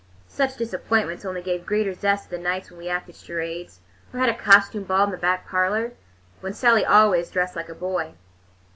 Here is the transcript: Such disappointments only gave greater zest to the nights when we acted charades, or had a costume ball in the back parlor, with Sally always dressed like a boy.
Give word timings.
Such 0.27 0.57
disappointments 0.57 1.25
only 1.25 1.43
gave 1.43 1.63
greater 1.63 1.93
zest 1.93 2.23
to 2.23 2.29
the 2.31 2.37
nights 2.39 2.71
when 2.71 2.79
we 2.79 2.89
acted 2.89 3.13
charades, 3.13 3.81
or 4.11 4.19
had 4.19 4.29
a 4.29 4.33
costume 4.33 4.83
ball 4.85 5.03
in 5.03 5.11
the 5.11 5.15
back 5.15 5.47
parlor, 5.47 5.91
with 6.41 6.55
Sally 6.57 6.83
always 6.83 7.29
dressed 7.29 7.55
like 7.55 7.69
a 7.69 7.75
boy. 7.75 8.15